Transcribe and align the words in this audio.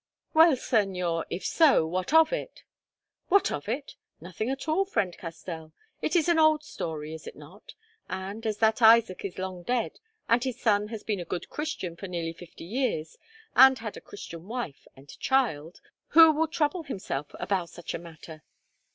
"Well, 0.33 0.53
Señor, 0.53 1.25
if 1.29 1.45
so, 1.45 1.85
what 1.85 2.11
of 2.11 2.33
it?" 2.33 2.63
"What 3.27 3.51
of 3.51 3.69
it? 3.69 3.97
Nothing 4.19 4.49
at 4.49 4.67
all, 4.67 4.83
friend 4.83 5.15
Castell. 5.15 5.73
It 6.01 6.15
is 6.15 6.27
an 6.27 6.39
old 6.39 6.63
story, 6.63 7.13
is 7.13 7.27
it 7.27 7.35
not, 7.35 7.75
and, 8.09 8.43
as 8.47 8.57
that 8.57 8.81
Isaac 8.81 9.23
is 9.23 9.37
long 9.37 9.61
dead 9.61 9.99
and 10.27 10.43
his 10.43 10.59
son 10.59 10.87
has 10.87 11.03
been 11.03 11.19
a 11.19 11.23
good 11.23 11.49
Christian 11.51 11.95
for 11.95 12.07
nearly 12.07 12.33
fifty 12.33 12.65
years 12.65 13.19
and 13.55 13.77
had 13.77 13.95
a 13.95 14.01
Christian 14.01 14.47
wife 14.47 14.87
and 14.95 15.07
child, 15.19 15.81
who 16.07 16.31
will 16.31 16.47
trouble 16.47 16.81
himself 16.81 17.27
about 17.39 17.69
such 17.69 17.93
a 17.93 17.99
matter? 17.99 18.41